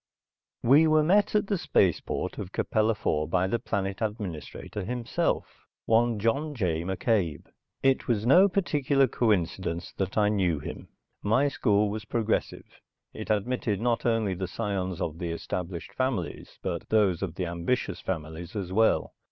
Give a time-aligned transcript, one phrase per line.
[0.63, 5.45] We were met at the space port of Capella IV by the planet administrator, himself,
[5.85, 6.81] one John J.
[6.81, 7.45] McCabe.
[7.83, 10.87] It was no particular coincidence that I knew him.
[11.21, 12.81] My school was progressive.
[13.13, 17.99] It admitted not only the scions of the established families but those of the ambitious
[18.01, 19.13] families as well.